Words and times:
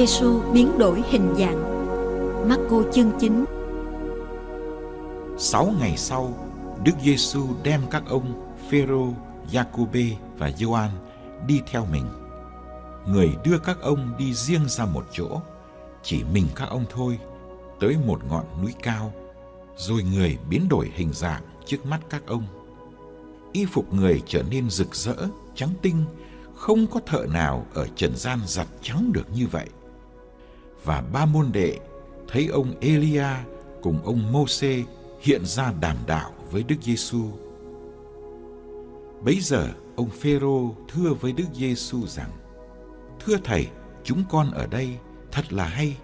Giêsu 0.00 0.40
biến 0.52 0.78
đổi 0.78 1.02
hình 1.10 1.34
dạng. 1.38 1.62
Marco 2.48 2.82
chương 2.92 3.10
9 3.20 3.44
Sáu 5.38 5.72
ngày 5.80 5.96
sau, 5.96 6.48
Đức 6.84 6.92
Giêsu 7.02 7.46
đem 7.62 7.80
các 7.90 8.02
ông 8.08 8.54
Phêrô, 8.70 9.08
Giacôbê 9.52 10.16
và 10.38 10.50
Gioan 10.50 10.90
đi 11.46 11.60
theo 11.70 11.86
mình. 11.92 12.04
Người 13.06 13.30
đưa 13.44 13.58
các 13.58 13.80
ông 13.80 14.14
đi 14.18 14.34
riêng 14.34 14.68
ra 14.68 14.84
một 14.84 15.06
chỗ, 15.12 15.40
chỉ 16.02 16.24
mình 16.32 16.46
các 16.56 16.68
ông 16.68 16.84
thôi, 16.90 17.18
tới 17.80 17.96
một 18.06 18.20
ngọn 18.30 18.44
núi 18.62 18.74
cao, 18.82 19.12
rồi 19.76 20.02
người 20.02 20.38
biến 20.50 20.68
đổi 20.68 20.90
hình 20.94 21.12
dạng 21.12 21.42
trước 21.64 21.86
mắt 21.86 22.00
các 22.10 22.22
ông. 22.26 22.44
Y 23.52 23.64
phục 23.64 23.94
người 23.94 24.22
trở 24.26 24.42
nên 24.50 24.70
rực 24.70 24.94
rỡ, 24.94 25.16
trắng 25.54 25.70
tinh, 25.82 26.04
không 26.54 26.86
có 26.86 27.00
thợ 27.06 27.26
nào 27.32 27.66
ở 27.74 27.86
trần 27.96 28.16
gian 28.16 28.38
giặt 28.46 28.66
trắng 28.82 29.12
được 29.12 29.26
như 29.34 29.46
vậy. 29.46 29.68
Và 30.84 31.02
ba 31.12 31.26
môn 31.26 31.52
đệ 31.52 31.78
thấy 32.28 32.46
ông 32.46 32.74
Elia 32.80 33.26
cùng 33.82 34.02
ông 34.04 34.32
Môse 34.32 34.82
hiện 35.20 35.44
ra 35.44 35.72
đàm 35.80 35.96
đạo 36.06 36.32
với 36.50 36.62
Đức 36.62 36.76
Giêsu. 36.82 37.24
Bấy 39.24 39.40
giờ 39.40 39.68
ông 39.96 40.10
Phêrô 40.10 40.74
thưa 40.88 41.14
với 41.20 41.32
Đức 41.32 41.44
Giêsu 41.54 42.06
rằng: 42.06 42.30
Thưa 43.20 43.36
thầy, 43.44 43.66
chúng 44.04 44.24
con 44.30 44.50
ở 44.50 44.66
đây 44.66 44.96
thật 45.32 45.52
là 45.52 45.64
hay. 45.64 45.96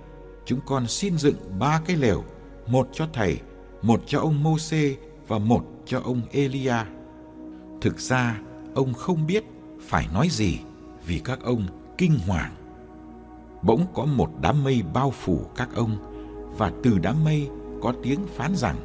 Chúng 0.44 0.60
con 0.66 0.86
xin 0.86 1.18
dựng 1.18 1.36
ba 1.58 1.80
cái 1.86 1.96
lều, 1.96 2.24
một 2.66 2.88
cho 2.92 3.08
thầy, 3.12 3.38
một 3.82 4.02
cho 4.06 4.20
ông 4.20 4.42
Môse 4.42 4.94
và 5.28 5.38
một 5.38 5.64
cho 5.86 6.00
ông 6.00 6.22
Elia. 6.32 6.76
Thực 7.80 8.00
ra 8.00 8.40
ông 8.74 8.94
không 8.94 9.26
biết 9.26 9.44
phải 9.80 10.08
nói 10.14 10.28
gì 10.30 10.58
vì 11.06 11.18
các 11.18 11.40
ông 11.42 11.66
kinh 11.98 12.18
hoàng. 12.26 12.65
Bỗng 13.62 13.86
có 13.94 14.04
một 14.04 14.30
đám 14.40 14.64
mây 14.64 14.82
bao 14.94 15.10
phủ 15.10 15.40
các 15.56 15.68
ông 15.74 15.96
và 16.58 16.72
từ 16.82 16.98
đám 17.02 17.24
mây 17.24 17.48
có 17.82 17.92
tiếng 18.02 18.26
phán 18.36 18.56
rằng 18.56 18.76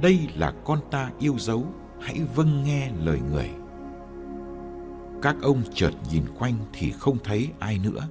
đây 0.00 0.28
là 0.36 0.52
con 0.64 0.78
ta 0.90 1.10
yêu 1.18 1.34
dấu, 1.38 1.64
hãy 2.00 2.20
vâng 2.34 2.64
nghe 2.64 2.90
lời 3.04 3.20
người. 3.32 3.50
Các 5.22 5.36
ông 5.42 5.62
chợt 5.74 5.90
nhìn 6.12 6.22
quanh 6.38 6.54
thì 6.72 6.90
không 6.90 7.18
thấy 7.24 7.48
ai 7.58 7.78
nữa, 7.78 8.08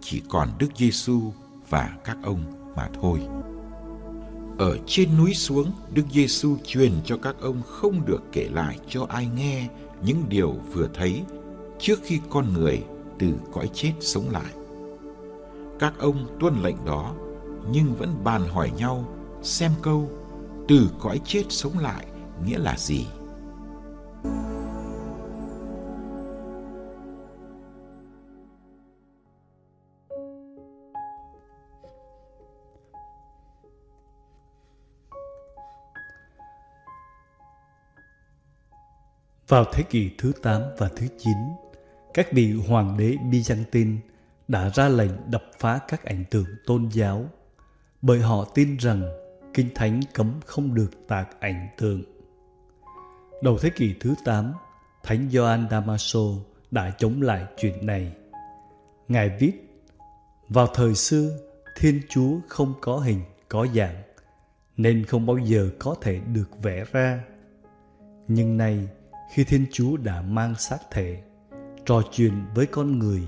chỉ 0.00 0.22
còn 0.28 0.48
Đức 0.58 0.68
Giêsu 0.76 1.20
và 1.68 1.96
các 2.04 2.16
ông 2.22 2.42
mà 2.76 2.88
thôi. 3.00 3.20
Ở 4.58 4.78
trên 4.86 5.16
núi 5.18 5.34
xuống, 5.34 5.72
Đức 5.94 6.02
Giêsu 6.12 6.56
truyền 6.66 6.92
cho 7.04 7.16
các 7.16 7.36
ông 7.40 7.62
không 7.66 8.06
được 8.06 8.22
kể 8.32 8.48
lại 8.52 8.78
cho 8.88 9.06
ai 9.08 9.28
nghe 9.36 9.68
những 10.04 10.24
điều 10.28 10.54
vừa 10.72 10.88
thấy 10.94 11.22
trước 11.78 12.00
khi 12.02 12.20
con 12.30 12.52
người 12.52 12.84
từ 13.18 13.32
cõi 13.52 13.70
chết 13.74 13.92
sống 14.00 14.30
lại. 14.30 14.52
Các 15.82 15.98
ông 15.98 16.36
tuân 16.40 16.62
lệnh 16.62 16.84
đó 16.84 17.14
nhưng 17.70 17.94
vẫn 17.94 18.24
bàn 18.24 18.42
hỏi 18.48 18.70
nhau 18.76 19.04
xem 19.42 19.72
câu 19.82 20.10
từ 20.68 20.90
cõi 21.00 21.20
chết 21.24 21.42
sống 21.48 21.78
lại 21.78 22.06
nghĩa 22.44 22.58
là 22.58 22.76
gì. 22.78 23.06
Vào 39.48 39.64
thế 39.72 39.82
kỷ 39.82 40.10
thứ 40.18 40.32
8 40.42 40.62
và 40.78 40.88
thứ 40.96 41.06
9, 41.18 41.32
các 42.14 42.32
vị 42.32 42.52
hoàng 42.68 42.96
đế 42.98 43.16
Byzantine 43.30 43.96
đã 44.52 44.70
ra 44.74 44.88
lệnh 44.88 45.30
đập 45.30 45.44
phá 45.58 45.80
các 45.88 46.04
ảnh 46.04 46.24
tượng 46.30 46.46
tôn 46.66 46.88
giáo 46.92 47.24
bởi 48.02 48.20
họ 48.20 48.44
tin 48.54 48.76
rằng 48.76 49.02
Kinh 49.54 49.68
Thánh 49.74 50.00
cấm 50.12 50.40
không 50.46 50.74
được 50.74 50.90
tạc 51.08 51.40
ảnh 51.40 51.68
tượng. 51.78 52.02
Đầu 53.42 53.58
thế 53.58 53.70
kỷ 53.70 53.94
thứ 54.00 54.14
8, 54.24 54.52
Thánh 55.02 55.28
Gioan 55.30 55.66
Damaso 55.70 56.20
đã 56.70 56.92
chống 56.98 57.22
lại 57.22 57.46
chuyện 57.56 57.86
này. 57.86 58.12
Ngài 59.08 59.36
viết, 59.40 59.52
vào 60.48 60.66
thời 60.66 60.94
xưa, 60.94 61.38
Thiên 61.78 62.00
Chúa 62.08 62.40
không 62.48 62.74
có 62.80 62.96
hình, 62.96 63.20
có 63.48 63.66
dạng, 63.74 64.02
nên 64.76 65.04
không 65.04 65.26
bao 65.26 65.38
giờ 65.38 65.70
có 65.78 65.94
thể 66.00 66.20
được 66.32 66.62
vẽ 66.62 66.84
ra. 66.92 67.24
Nhưng 68.28 68.56
nay, 68.56 68.88
khi 69.34 69.44
Thiên 69.44 69.66
Chúa 69.72 69.96
đã 69.96 70.22
mang 70.22 70.54
xác 70.54 70.78
thể, 70.90 71.22
trò 71.86 72.02
chuyện 72.12 72.32
với 72.54 72.66
con 72.66 72.98
người, 72.98 73.22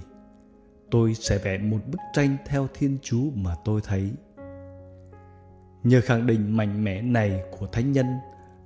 tôi 0.91 1.15
sẽ 1.15 1.39
vẽ 1.39 1.59
một 1.59 1.81
bức 1.87 2.00
tranh 2.12 2.37
theo 2.47 2.69
Thiên 2.75 2.99
Chúa 3.03 3.31
mà 3.34 3.55
tôi 3.65 3.81
thấy. 3.84 4.11
Nhờ 5.83 6.00
khẳng 6.05 6.27
định 6.27 6.56
mạnh 6.56 6.84
mẽ 6.84 7.03
này 7.03 7.43
của 7.59 7.67
Thánh 7.67 7.93
Nhân 7.93 8.06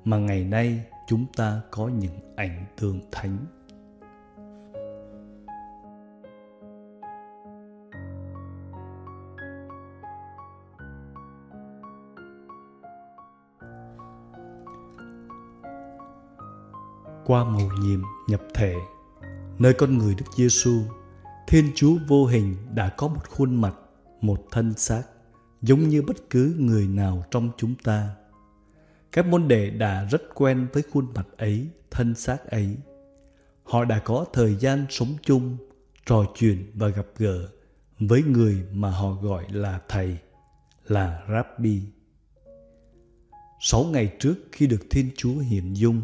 mà 0.05 0.19
ngày 0.19 0.45
nay 0.45 0.85
chúng 1.07 1.27
ta 1.37 1.61
có 1.71 1.89
những 1.89 2.35
ảnh 2.37 2.65
tượng 2.77 3.01
thánh. 3.13 3.37
qua 17.29 17.45
mầu 17.45 17.71
nhiệm 17.81 18.01
nhập 18.29 18.41
thể, 18.55 18.75
nơi 19.59 19.75
con 19.75 19.99
người 19.99 20.15
Đức 20.15 20.25
Giêsu 20.37 20.83
Thiên 21.51 21.73
Chúa 21.75 21.97
vô 22.07 22.27
hình 22.27 22.57
đã 22.75 22.89
có 22.89 23.09
một 23.09 23.29
khuôn 23.29 23.61
mặt, 23.61 23.75
một 24.21 24.47
thân 24.51 24.75
xác, 24.75 25.03
giống 25.63 25.89
như 25.89 26.03
bất 26.03 26.31
cứ 26.31 26.57
người 26.59 26.89
nào 26.89 27.25
trong 27.31 27.51
chúng 27.57 27.75
ta. 27.75 28.15
Các 29.13 29.27
môn 29.27 29.49
đệ 29.49 29.71
đã 29.71 30.05
rất 30.05 30.23
quen 30.35 30.67
với 30.73 30.83
khuôn 30.93 31.07
mặt 31.15 31.27
ấy, 31.37 31.69
thân 31.91 32.15
xác 32.15 32.47
ấy. 32.47 32.77
Họ 33.65 33.85
đã 33.85 33.99
có 33.99 34.27
thời 34.33 34.57
gian 34.57 34.87
sống 34.91 35.17
chung, 35.23 35.57
trò 36.07 36.25
chuyện 36.35 36.71
và 36.75 36.89
gặp 36.89 37.07
gỡ 37.19 37.49
với 37.99 38.23
người 38.23 38.63
mà 38.73 38.91
họ 38.91 39.13
gọi 39.13 39.45
là 39.51 39.81
thầy, 39.89 40.17
là 40.89 41.23
rabbi. 41.33 41.83
Sáu 43.61 43.85
ngày 43.85 44.13
trước 44.19 44.35
khi 44.53 44.67
được 44.67 44.87
thiên 44.91 45.11
chúa 45.17 45.39
hiện 45.39 45.77
dung, 45.77 46.03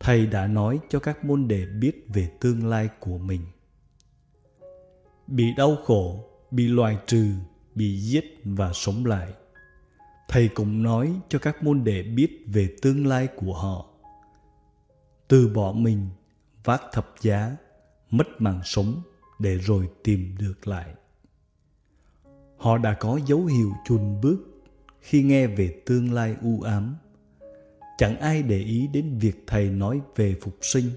thầy 0.00 0.26
đã 0.26 0.46
nói 0.46 0.78
cho 0.88 0.98
các 0.98 1.24
môn 1.24 1.48
đệ 1.48 1.66
biết 1.66 2.06
về 2.14 2.30
tương 2.40 2.66
lai 2.66 2.88
của 3.00 3.18
mình 3.18 3.40
bị 5.26 5.52
đau 5.56 5.76
khổ, 5.84 6.24
bị 6.50 6.68
loại 6.68 6.98
trừ, 7.06 7.32
bị 7.74 7.98
giết 7.98 8.40
và 8.44 8.72
sống 8.72 9.06
lại. 9.06 9.32
Thầy 10.28 10.48
cũng 10.48 10.82
nói 10.82 11.20
cho 11.28 11.38
các 11.38 11.62
môn 11.62 11.84
đệ 11.84 12.02
biết 12.02 12.44
về 12.46 12.68
tương 12.82 13.06
lai 13.06 13.28
của 13.36 13.54
họ. 13.54 13.86
Từ 15.28 15.48
bỏ 15.48 15.72
mình, 15.72 16.08
vác 16.64 16.82
thập 16.92 17.14
giá, 17.20 17.56
mất 18.10 18.26
mạng 18.38 18.60
sống 18.64 19.02
để 19.38 19.58
rồi 19.58 19.88
tìm 20.04 20.34
được 20.38 20.68
lại. 20.68 20.94
Họ 22.56 22.78
đã 22.78 22.94
có 22.94 23.20
dấu 23.26 23.46
hiệu 23.46 23.72
chùn 23.84 24.20
bước 24.20 24.64
khi 25.00 25.22
nghe 25.22 25.46
về 25.46 25.82
tương 25.86 26.12
lai 26.12 26.36
u 26.42 26.60
ám. 26.60 26.96
Chẳng 27.98 28.18
ai 28.18 28.42
để 28.42 28.58
ý 28.58 28.86
đến 28.86 29.18
việc 29.18 29.44
thầy 29.46 29.70
nói 29.70 30.00
về 30.16 30.36
phục 30.40 30.56
sinh 30.60 30.90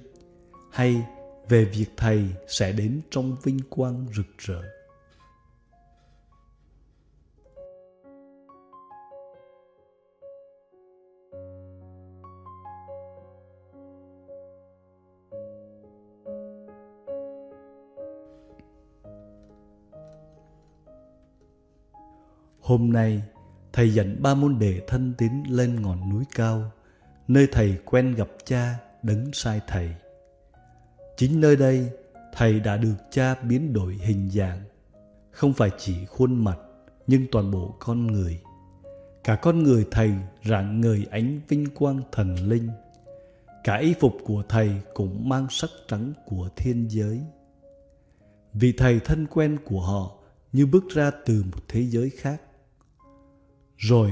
hay 0.72 1.06
về 1.50 1.66
việc 1.66 1.88
thầy 1.98 2.26
sẽ 2.48 2.72
đến 2.72 3.02
trong 3.12 3.36
vinh 3.44 3.60
quang 3.70 4.06
rực 4.16 4.38
rỡ 4.38 4.62
Hôm 22.68 22.94
nay, 22.94 23.22
thầy 23.74 23.94
dẫn 23.94 24.18
ba 24.24 24.34
môn 24.34 24.60
đệ 24.60 24.82
thân 24.88 25.14
tín 25.18 25.32
lên 25.50 25.82
ngọn 25.82 26.10
núi 26.10 26.24
cao 26.36 26.72
nơi 27.28 27.48
thầy 27.52 27.78
quen 27.86 28.16
gặp 28.16 28.28
cha 28.46 28.76
đấng 29.04 29.34
sai 29.34 29.62
thầy. 29.68 29.96
Chính 31.18 31.42
nơi 31.42 31.56
đây, 31.56 31.90
thầy 32.34 32.60
đã 32.60 32.78
được 32.78 32.96
cha 33.12 33.36
biến 33.36 33.74
đổi 33.74 33.94
hình 33.94 34.30
dạng, 34.30 34.62
không 35.32 35.54
phải 35.54 35.70
chỉ 35.78 36.06
khuôn 36.06 36.44
mặt, 36.44 36.60
nhưng 37.08 37.26
toàn 37.32 37.52
bộ 37.52 37.76
con 37.80 38.08
người. 38.08 38.40
Cả 39.24 39.36
con 39.36 39.64
người 39.64 39.86
thầy 39.92 40.12
rạng 40.46 40.82
ngời 40.82 41.06
ánh 41.12 41.40
vinh 41.48 41.66
quang 41.76 42.02
thần 42.12 42.36
linh. 42.36 42.70
Cả 43.64 43.76
y 43.78 43.94
phục 44.00 44.18
của 44.24 44.44
thầy 44.50 44.72
cũng 44.94 45.30
mang 45.30 45.48
sắc 45.50 45.70
trắng 45.88 46.14
của 46.26 46.50
thiên 46.56 46.88
giới. 46.90 47.22
Vì 48.54 48.72
thầy 48.72 49.00
thân 49.00 49.28
quen 49.28 49.58
của 49.66 49.82
họ 49.82 50.18
như 50.54 50.66
bước 50.66 50.84
ra 50.90 51.12
từ 51.26 51.44
một 51.52 51.62
thế 51.68 51.82
giới 51.82 52.10
khác. 52.10 52.42
Rồi 53.78 54.12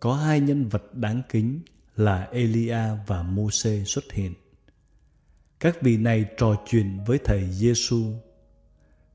có 0.00 0.14
hai 0.14 0.40
nhân 0.40 0.68
vật 0.68 0.94
đáng 0.94 1.22
kính 1.28 1.60
là 1.96 2.28
Elia 2.32 2.80
và 3.06 3.22
Môse 3.22 3.84
xuất 3.84 4.04
hiện. 4.12 4.34
Các 5.60 5.82
vị 5.82 5.96
này 5.96 6.24
trò 6.36 6.54
chuyện 6.66 6.98
với 7.06 7.18
thầy 7.24 7.48
Giêsu. 7.50 8.04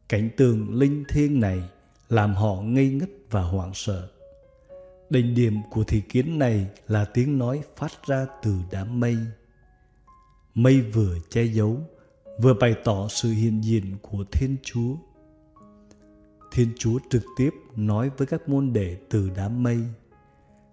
Cảnh 0.09 0.29
tượng 0.37 0.73
linh 0.73 1.03
thiêng 1.09 1.39
này 1.39 1.61
làm 2.09 2.33
họ 2.33 2.55
ngây 2.61 2.89
ngất 2.89 3.09
và 3.29 3.41
hoảng 3.41 3.71
sợ. 3.73 4.09
Đỉnh 5.09 5.35
điểm 5.35 5.57
của 5.71 5.83
thị 5.83 6.01
kiến 6.09 6.39
này 6.39 6.67
là 6.87 7.05
tiếng 7.05 7.37
nói 7.37 7.61
phát 7.75 7.91
ra 8.07 8.27
từ 8.43 8.55
đám 8.71 8.99
mây. 8.99 9.17
Mây 10.53 10.81
vừa 10.81 11.17
che 11.29 11.43
giấu, 11.43 11.77
vừa 12.41 12.53
bày 12.53 12.75
tỏ 12.83 13.07
sự 13.07 13.31
hiện 13.31 13.63
diện 13.63 13.97
của 14.01 14.23
Thiên 14.31 14.57
Chúa. 14.63 14.95
Thiên 16.51 16.73
Chúa 16.77 16.99
trực 17.09 17.23
tiếp 17.37 17.49
nói 17.75 18.09
với 18.17 18.27
các 18.27 18.49
môn 18.49 18.73
đệ 18.73 18.97
từ 19.09 19.31
đám 19.35 19.63
mây. 19.63 19.79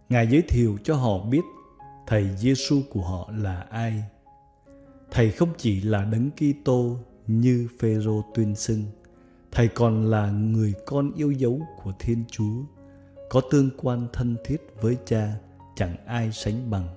Ngài 0.08 0.26
giới 0.26 0.42
thiệu 0.42 0.78
cho 0.84 0.94
họ 0.94 1.18
biết 1.18 1.42
Thầy 2.06 2.36
Giêsu 2.36 2.82
của 2.90 3.02
họ 3.02 3.30
là 3.36 3.60
ai. 3.70 4.02
Thầy 5.10 5.30
không 5.30 5.48
chỉ 5.58 5.80
là 5.80 6.04
đấng 6.04 6.30
Kitô 6.30 6.96
như 7.26 7.68
Phêrô 7.78 8.24
tuyên 8.34 8.54
xưng, 8.54 8.84
thầy 9.52 9.68
còn 9.68 10.10
là 10.10 10.30
người 10.30 10.74
con 10.86 11.12
yêu 11.16 11.30
dấu 11.30 11.60
của 11.82 11.92
Thiên 11.98 12.24
Chúa, 12.30 12.62
có 13.30 13.40
tương 13.50 13.70
quan 13.76 14.06
thân 14.12 14.36
thiết 14.44 14.56
với 14.80 14.96
Cha, 15.06 15.34
chẳng 15.76 15.96
ai 16.06 16.32
sánh 16.32 16.70
bằng. 16.70 16.88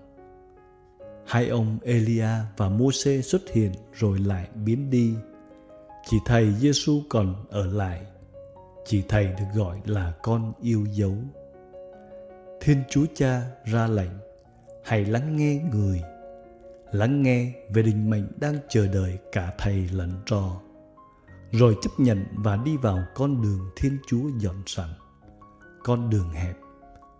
Hai 1.26 1.48
ông 1.48 1.78
Elia 1.84 2.30
và 2.58 2.70
Môse 2.70 3.22
xuất 3.22 3.42
hiện 3.54 3.72
rồi 3.94 4.20
lại 4.20 4.48
biến 4.66 4.90
đi. 4.90 5.14
Chỉ 6.06 6.18
thầy 6.26 6.54
Giêsu 6.54 7.02
còn 7.10 7.36
ở 7.50 7.66
lại. 7.66 8.02
Chỉ 8.86 9.04
thầy 9.10 9.26
được 9.26 9.46
gọi 9.56 9.78
là 9.86 10.14
con 10.24 10.54
yêu 10.62 10.86
dấu. 10.92 11.14
Thiên 12.62 12.78
Chúa 12.90 13.06
Cha 13.16 13.42
ra 13.66 13.88
lệnh, 13.88 14.12
hãy 14.84 15.06
lắng 15.06 15.36
nghe 15.36 15.62
người 15.72 16.02
lắng 16.92 17.24
nghe 17.24 17.54
về 17.74 17.84
định 17.84 18.10
mệnh 18.10 18.28
đang 18.40 18.60
chờ 18.70 18.88
đợi 18.88 19.18
cả 19.32 19.54
thầy 19.58 19.90
lẫn 19.92 20.12
trò, 20.26 20.62
rồi 21.52 21.78
chấp 21.82 21.90
nhận 21.98 22.26
và 22.32 22.56
đi 22.56 22.78
vào 22.78 23.00
con 23.16 23.42
đường 23.42 23.70
thiên 23.76 23.98
chúa 24.08 24.30
dọn 24.38 24.64
sẵn. 24.66 24.90
Con 25.84 26.10
đường 26.10 26.30
hẹp, 26.30 26.58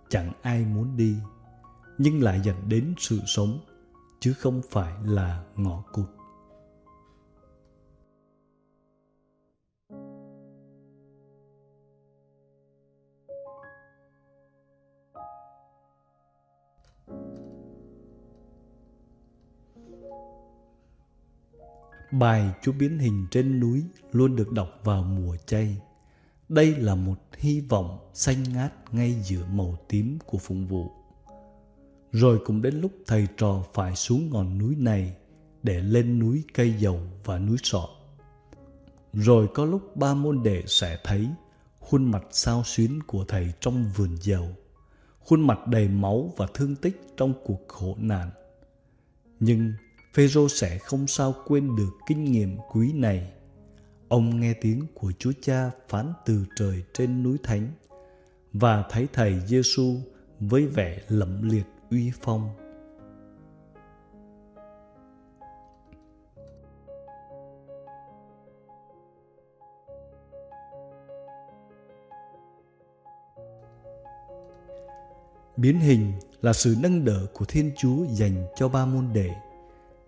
chẳng 0.10 0.32
ai 0.42 0.66
muốn 0.66 0.98
đi, 0.98 1.16
nhưng 1.98 2.24
lại 2.24 2.42
dẫn 2.44 2.56
đến 2.68 2.94
sự 2.98 3.20
sống, 3.26 3.60
chứ 4.20 4.34
không 4.34 4.62
phải 4.72 4.94
là 5.06 5.44
ngõ 5.56 5.84
cụt. 5.94 6.08
Bài 22.12 22.50
Chúa 22.62 22.72
biến 22.72 23.00
hình 23.00 23.28
trên 23.32 23.60
núi 23.60 23.84
luôn 24.12 24.36
được 24.36 24.52
đọc 24.52 24.70
vào 24.84 25.04
mùa 25.04 25.36
chay. 25.46 25.82
Đây 26.50 26.76
là 26.76 26.96
một 26.96 27.16
hy 27.38 27.62
vọng 27.62 28.10
xanh 28.14 28.44
ngát 28.54 28.74
ngay 28.94 29.14
giữa 29.24 29.46
màu 29.46 29.78
tím 29.88 30.18
của 30.26 30.38
phụng 30.38 30.68
vụ. 30.68 30.92
Rồi 32.12 32.40
cũng 32.46 32.62
đến 32.62 32.82
lúc 32.82 32.92
thầy 33.08 33.28
trò 33.38 33.64
phải 33.74 33.96
xuống 33.96 34.30
ngọn 34.30 34.58
núi 34.58 34.76
này 34.76 35.16
để 35.64 35.80
lên 35.82 36.20
núi 36.20 36.44
cây 36.54 36.74
dầu 36.80 37.00
và 37.24 37.40
núi 37.40 37.58
sọ. 37.64 37.90
Rồi 39.14 39.48
có 39.54 39.66
lúc 39.66 39.98
ba 39.98 40.14
môn 40.14 40.44
đệ 40.44 40.64
sẽ 40.68 41.00
thấy 41.04 41.28
khuôn 41.80 42.12
mặt 42.12 42.24
sao 42.32 42.64
xuyến 42.66 43.00
của 43.08 43.26
thầy 43.28 43.54
trong 43.60 43.92
vườn 43.96 44.18
dầu, 44.22 44.48
khuôn 45.20 45.48
mặt 45.48 45.68
đầy 45.68 45.88
máu 45.88 46.34
và 46.38 46.48
thương 46.54 46.76
tích 46.76 47.02
trong 47.18 47.34
cuộc 47.46 47.68
khổ 47.68 47.96
nạn. 48.00 48.30
Nhưng 49.40 49.74
Phêrô 50.14 50.50
sẽ 50.50 50.78
không 50.78 51.08
sao 51.08 51.36
quên 51.48 51.76
được 51.76 51.90
kinh 52.08 52.24
nghiệm 52.24 52.58
quý 52.72 52.94
này. 52.94 53.34
Ông 54.08 54.40
nghe 54.40 54.54
tiếng 54.54 54.86
của 54.94 55.12
Chúa 55.20 55.32
Cha 55.42 55.72
phán 55.90 56.14
từ 56.26 56.46
trời 56.56 56.84
trên 56.94 57.24
núi 57.24 57.38
Thánh 57.44 57.72
và 58.54 58.84
thấy 58.90 59.08
thầy 59.14 59.40
Giêsu 59.46 59.96
với 60.40 60.68
vẻ 60.68 61.00
lẫm 61.08 61.50
liệt 61.50 61.66
uy 61.92 62.12
phong. 62.22 62.50
Biến 75.58 75.80
hình 75.80 76.14
là 76.42 76.54
sự 76.54 76.76
nâng 76.80 77.06
đỡ 77.06 77.26
của 77.34 77.46
Thiên 77.46 77.72
Chúa 77.78 78.06
dành 78.06 78.48
cho 78.56 78.70
ba 78.70 78.86
môn 78.86 79.14
đệ 79.14 79.32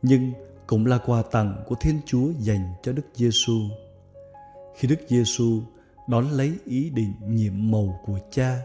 nhưng 0.03 0.33
cũng 0.67 0.85
là 0.85 0.97
quà 0.97 1.21
tặng 1.31 1.63
của 1.67 1.75
Thiên 1.81 1.99
Chúa 2.05 2.31
dành 2.39 2.73
cho 2.83 2.93
Đức 2.93 3.05
Giêsu. 3.13 3.59
Khi 4.75 4.87
Đức 4.87 4.99
Giêsu 5.07 5.61
đón 6.07 6.29
lấy 6.31 6.53
ý 6.65 6.89
định 6.89 7.13
nhiệm 7.27 7.71
màu 7.71 7.99
của 8.05 8.19
Cha, 8.31 8.57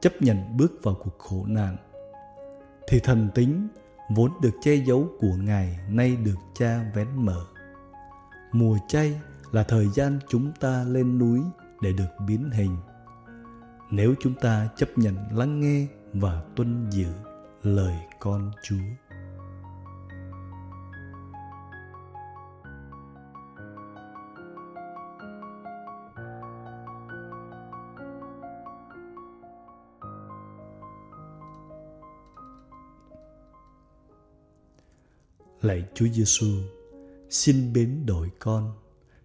chấp 0.00 0.12
nhận 0.22 0.56
bước 0.56 0.72
vào 0.82 0.94
cuộc 1.04 1.18
khổ 1.18 1.44
nạn, 1.46 1.76
thì 2.88 3.00
thần 3.00 3.28
tính 3.34 3.68
vốn 4.10 4.30
được 4.42 4.50
che 4.62 4.74
giấu 4.74 5.08
của 5.20 5.34
Ngài 5.38 5.78
nay 5.88 6.16
được 6.16 6.38
Cha 6.54 6.92
vén 6.94 7.08
mở. 7.14 7.44
Mùa 8.52 8.78
chay 8.88 9.20
là 9.52 9.62
thời 9.62 9.88
gian 9.88 10.18
chúng 10.28 10.52
ta 10.60 10.84
lên 10.88 11.18
núi 11.18 11.40
để 11.82 11.92
được 11.92 12.10
biến 12.26 12.50
hình. 12.50 12.76
Nếu 13.90 14.14
chúng 14.20 14.34
ta 14.34 14.68
chấp 14.76 14.88
nhận 14.96 15.16
lắng 15.38 15.60
nghe 15.60 15.86
và 16.12 16.42
tuân 16.56 16.90
giữ 16.90 17.12
lời 17.62 17.94
con 18.20 18.50
Chúa. 18.62 19.03
Lạy 35.64 35.84
Chúa 35.94 36.06
Giêsu, 36.12 36.46
xin 37.30 37.72
biến 37.72 38.06
đổi 38.06 38.30
con, 38.38 38.72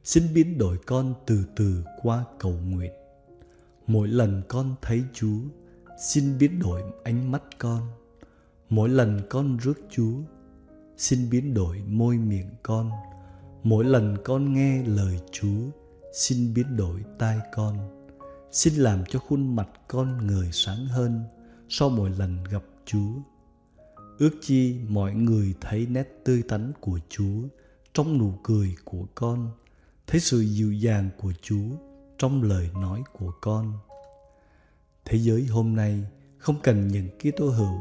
xin 0.04 0.24
biến 0.34 0.58
đổi 0.58 0.78
con 0.78 1.14
từ 1.26 1.44
từ 1.56 1.84
qua 2.02 2.26
cầu 2.40 2.52
nguyện. 2.52 2.92
Mỗi 3.88 4.08
lần 4.08 4.42
con 4.48 4.76
thấy 4.82 5.04
Chúa, 5.14 5.40
xin 6.02 6.38
biến 6.38 6.60
đổi 6.60 6.82
ánh 7.04 7.32
mắt 7.32 7.44
con. 7.58 7.88
Mỗi 8.70 8.90
lần 8.90 9.22
con 9.30 9.58
rước 9.58 9.80
Chúa, 9.90 10.14
xin 10.98 11.30
biến 11.30 11.54
đổi 11.54 11.82
môi 11.88 12.18
miệng 12.18 12.50
con. 12.64 12.92
Mỗi 13.64 13.86
lần 13.86 14.18
con 14.24 14.54
nghe 14.54 14.84
lời 14.84 15.20
Chúa, 15.32 15.70
xin 16.14 16.54
biến 16.54 16.78
đổi 16.78 17.04
tai 17.18 17.40
con. 17.54 17.78
Xin 18.52 18.74
làm 18.74 19.06
cho 19.06 19.20
khuôn 19.20 19.56
mặt 19.56 19.70
con 19.88 20.28
người 20.28 20.50
sáng 20.52 20.86
hơn 20.86 21.24
sau 21.70 21.90
mỗi 21.90 22.10
lần 22.10 22.44
gặp 22.44 22.64
Chúa 22.86 23.12
Ước 24.20 24.32
chi 24.42 24.80
mọi 24.90 25.14
người 25.14 25.56
thấy 25.62 25.88
nét 25.90 26.22
tươi 26.24 26.44
tắn 26.50 26.74
của 26.80 27.00
Chúa 27.10 27.42
trong 27.94 28.18
nụ 28.18 28.32
cười 28.44 28.76
của 28.84 29.06
con, 29.16 29.52
thấy 30.08 30.20
sự 30.20 30.40
dịu 30.40 30.74
dàng 30.74 31.10
của 31.18 31.34
Chúa 31.42 31.70
trong 32.18 32.44
lời 32.44 32.70
nói 32.74 33.04
của 33.14 33.32
con. 33.42 33.74
Thế 35.06 35.18
giới 35.18 35.46
hôm 35.46 35.76
nay 35.76 36.04
không 36.38 36.56
cần 36.64 36.88
những 36.88 37.08
Kitô 37.20 37.50
hữu 37.50 37.80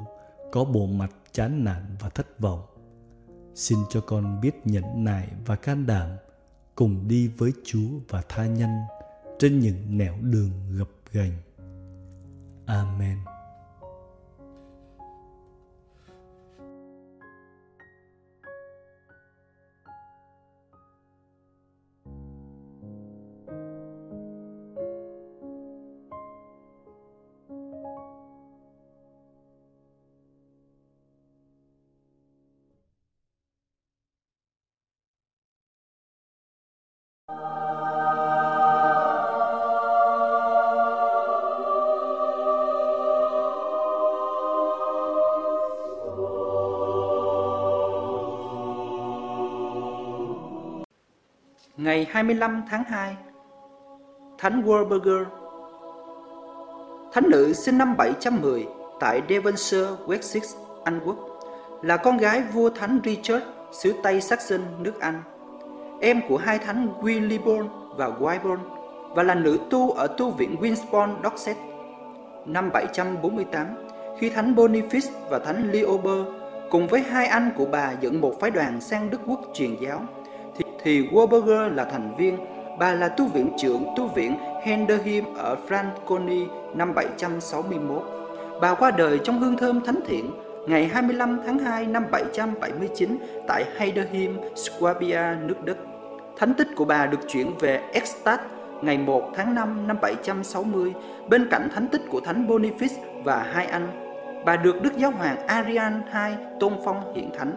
có 0.52 0.64
bộ 0.64 0.86
mặt 0.86 1.10
chán 1.32 1.64
nản 1.64 1.96
và 2.00 2.08
thất 2.08 2.40
vọng. 2.40 2.62
Xin 3.54 3.78
cho 3.90 4.00
con 4.00 4.40
biết 4.40 4.52
nhẫn 4.64 5.04
nại 5.04 5.28
và 5.46 5.56
can 5.56 5.86
đảm 5.86 6.08
cùng 6.74 7.08
đi 7.08 7.28
với 7.28 7.52
Chúa 7.64 7.88
và 8.08 8.22
tha 8.28 8.46
nhân 8.46 8.70
trên 9.38 9.60
những 9.60 9.98
nẻo 9.98 10.14
đường 10.22 10.50
gập 10.78 10.88
ghềnh. 11.12 11.32
Amen. 12.66 13.18
Ngày 51.78 52.06
25 52.10 52.62
tháng 52.70 52.84
2 52.84 53.16
Thánh 54.38 54.62
Warburger. 54.62 55.24
Thánh 57.12 57.30
nữ 57.30 57.52
sinh 57.52 57.78
năm 57.78 57.96
710 57.96 58.66
tại 59.00 59.22
Devonshire, 59.28 59.88
Wessex, 60.06 60.56
Anh 60.84 61.00
Quốc 61.04 61.16
là 61.82 61.96
con 61.96 62.16
gái 62.16 62.42
vua 62.52 62.70
Thánh 62.70 63.00
Richard 63.04 63.44
xứ 63.72 63.94
Tây 64.02 64.20
Saxon, 64.20 64.60
nước 64.78 65.00
Anh 65.00 65.22
em 66.00 66.20
của 66.28 66.36
hai 66.36 66.58
thánh 66.58 66.88
Willibrord 67.00 67.68
và 67.96 68.08
Wyborn 68.20 68.58
và 69.14 69.22
là 69.22 69.34
nữ 69.34 69.58
tu 69.70 69.90
ở 69.90 70.06
tu 70.06 70.30
viện 70.30 70.56
Winsborn 70.60 71.14
Dorset. 71.24 71.56
Năm 72.46 72.70
748, 72.72 73.66
khi 74.18 74.28
Thánh 74.28 74.54
Boniface 74.54 75.10
và 75.30 75.38
Thánh 75.38 75.70
Leober 75.72 76.26
cùng 76.70 76.86
với 76.86 77.00
hai 77.00 77.26
anh 77.26 77.50
của 77.56 77.66
bà 77.72 77.92
dẫn 78.00 78.20
một 78.20 78.40
phái 78.40 78.50
đoàn 78.50 78.80
sang 78.80 79.10
Đức 79.10 79.20
Quốc 79.26 79.40
truyền 79.54 79.76
giáo, 79.80 80.00
thì, 80.56 80.64
thì 80.82 81.08
Warburger 81.08 81.74
là 81.74 81.84
thành 81.84 82.14
viên, 82.18 82.38
bà 82.78 82.94
là 82.94 83.08
tu 83.08 83.26
viện 83.26 83.50
trưởng 83.58 83.84
tu 83.96 84.06
viện 84.06 84.36
Henderheim 84.62 85.24
ở 85.36 85.56
Franconi 85.68 86.46
năm 86.74 86.94
761. 86.94 88.02
Bà 88.60 88.74
qua 88.74 88.90
đời 88.90 89.18
trong 89.24 89.40
hương 89.40 89.56
thơm 89.56 89.80
thánh 89.84 90.00
thiện 90.06 90.30
ngày 90.68 90.88
25 90.88 91.40
tháng 91.46 91.58
2 91.58 91.86
năm 91.86 92.04
779 92.10 93.18
tại 93.48 93.64
Heiderheim, 93.76 94.38
Swabia, 94.54 95.46
nước 95.46 95.64
Đức. 95.64 95.76
Thánh 96.38 96.54
tích 96.54 96.68
của 96.76 96.84
bà 96.84 97.06
được 97.06 97.18
chuyển 97.28 97.54
về 97.60 97.82
Extat 97.92 98.40
ngày 98.82 98.98
1 98.98 99.32
tháng 99.36 99.54
5 99.54 99.86
năm 99.86 99.96
760 100.02 100.94
bên 101.28 101.48
cạnh 101.50 101.68
thánh 101.74 101.88
tích 101.88 102.02
của 102.10 102.20
Thánh 102.20 102.46
Boniface 102.46 103.22
và 103.24 103.42
hai 103.52 103.66
anh. 103.66 103.88
Bà 104.44 104.56
được 104.56 104.82
Đức 104.82 104.96
Giáo 104.96 105.10
hoàng 105.10 105.46
Arian 105.46 106.02
II 106.14 106.46
tôn 106.60 106.72
phong 106.84 107.14
hiện 107.14 107.30
thánh. 107.38 107.52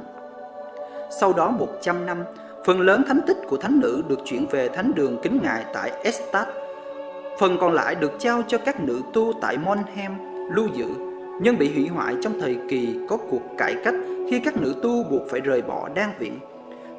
Sau 1.20 1.34
đó 1.34 1.52
100 1.52 2.06
năm, 2.06 2.24
phần 2.66 2.82
lớn 2.82 3.04
thánh 3.08 3.20
tích 3.28 3.38
của 3.48 3.58
thánh 3.58 3.80
nữ 3.80 4.04
được 4.08 4.20
chuyển 4.26 4.46
về 4.52 4.70
thánh 4.70 4.92
đường 4.96 5.18
kính 5.24 5.40
ngài 5.44 5.66
tại 5.74 5.92
Estat. 6.04 6.48
Phần 7.40 7.58
còn 7.62 7.74
lại 7.74 7.96
được 7.96 8.12
trao 8.20 8.42
cho 8.48 8.58
các 8.58 8.84
nữ 8.84 9.02
tu 9.14 9.34
tại 9.42 9.58
Monheim 9.58 10.12
lưu 10.56 10.68
giữ, 10.74 10.86
nhưng 11.42 11.58
bị 11.58 11.74
hủy 11.74 11.88
hoại 11.88 12.16
trong 12.22 12.40
thời 12.42 12.58
kỳ 12.70 12.98
có 13.10 13.18
cuộc 13.18 13.42
cải 13.58 13.76
cách 13.84 13.96
khi 14.30 14.40
các 14.40 14.62
nữ 14.62 14.76
tu 14.84 15.04
buộc 15.04 15.22
phải 15.30 15.40
rời 15.40 15.62
bỏ 15.62 15.90
đan 15.96 16.10
viện 16.20 16.40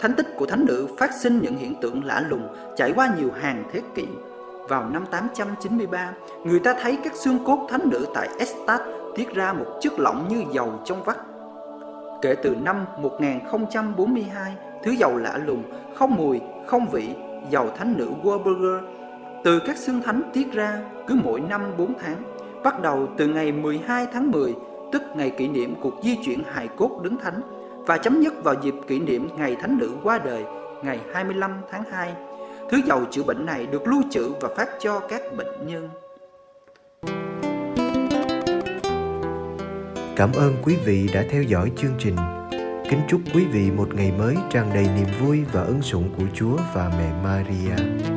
Thánh 0.02 0.14
tích 0.14 0.36
của 0.36 0.46
thánh 0.46 0.64
nữ 0.64 0.88
phát 0.98 1.14
sinh 1.14 1.40
những 1.42 1.56
hiện 1.56 1.74
tượng 1.80 2.04
lạ 2.04 2.24
lùng 2.28 2.48
trải 2.76 2.92
qua 2.96 3.14
nhiều 3.18 3.30
hàng 3.40 3.64
thế 3.72 3.80
kỷ. 3.94 4.06
Vào 4.68 4.88
năm 4.88 5.04
893, 5.10 6.12
người 6.44 6.60
ta 6.60 6.74
thấy 6.82 6.98
các 7.04 7.16
xương 7.16 7.38
cốt 7.44 7.66
thánh 7.70 7.90
nữ 7.90 8.06
tại 8.14 8.28
Estat 8.38 8.80
tiết 9.14 9.34
ra 9.34 9.52
một 9.52 9.64
chất 9.80 9.92
lỏng 9.98 10.28
như 10.28 10.44
dầu 10.52 10.80
trong 10.84 11.02
vắt. 11.04 11.16
Kể 12.22 12.34
từ 12.42 12.56
năm 12.62 12.84
1042, 12.98 14.54
thứ 14.82 14.90
dầu 14.90 15.16
lạ 15.16 15.40
lùng, 15.46 15.62
không 15.94 16.14
mùi, 16.16 16.40
không 16.66 16.86
vị, 16.92 17.08
dầu 17.50 17.70
thánh 17.78 17.94
nữ 17.98 18.10
Warburger 18.22 18.80
từ 19.44 19.58
các 19.66 19.76
xương 19.76 20.02
thánh 20.02 20.22
tiết 20.32 20.52
ra 20.52 20.80
cứ 21.06 21.14
mỗi 21.24 21.40
năm 21.40 21.60
4 21.78 21.94
tháng, 21.98 22.16
bắt 22.64 22.82
đầu 22.82 23.08
từ 23.16 23.26
ngày 23.26 23.52
12 23.52 24.06
tháng 24.12 24.30
10, 24.30 24.54
tức 24.92 25.02
ngày 25.14 25.30
kỷ 25.30 25.48
niệm 25.48 25.74
cuộc 25.82 25.94
di 26.02 26.18
chuyển 26.24 26.42
hài 26.46 26.68
cốt 26.68 27.00
đứng 27.02 27.16
thánh 27.16 27.40
và 27.86 27.98
chấm 27.98 28.22
dứt 28.22 28.44
vào 28.44 28.54
dịp 28.62 28.74
kỷ 28.86 28.98
niệm 28.98 29.28
ngày 29.36 29.56
Thánh 29.60 29.78
Nữ 29.78 29.90
qua 30.02 30.18
đời, 30.18 30.44
ngày 30.82 31.00
25 31.12 31.50
tháng 31.70 31.84
2. 31.90 32.12
Thứ 32.70 32.80
dầu 32.86 33.04
chữa 33.10 33.22
bệnh 33.22 33.46
này 33.46 33.66
được 33.66 33.86
lưu 33.86 34.02
trữ 34.10 34.32
và 34.40 34.48
phát 34.56 34.68
cho 34.80 35.00
các 35.00 35.22
bệnh 35.36 35.66
nhân. 35.66 35.88
Cảm 40.16 40.32
ơn 40.32 40.56
quý 40.62 40.76
vị 40.84 41.08
đã 41.14 41.24
theo 41.30 41.42
dõi 41.42 41.72
chương 41.76 41.94
trình. 41.98 42.16
Kính 42.90 43.00
chúc 43.08 43.20
quý 43.34 43.44
vị 43.52 43.70
một 43.70 43.94
ngày 43.94 44.12
mới 44.18 44.36
tràn 44.50 44.70
đầy 44.74 44.86
niềm 44.96 45.08
vui 45.20 45.40
và 45.52 45.62
ân 45.62 45.82
sủng 45.82 46.10
của 46.16 46.24
Chúa 46.34 46.56
và 46.74 46.92
mẹ 46.98 47.12
Maria. 47.24 48.11